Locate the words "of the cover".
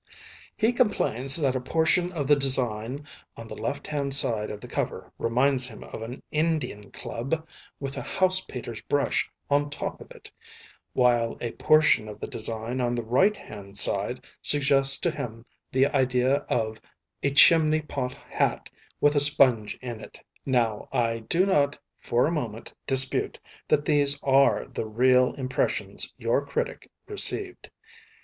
4.49-5.13